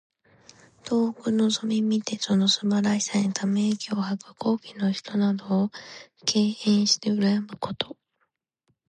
[0.83, 4.33] 遠くのぞみ見てその素晴らしさにため息を吐く。
[4.33, 5.71] 高貴の人などを
[6.25, 7.95] 敬慕してうらやむこと。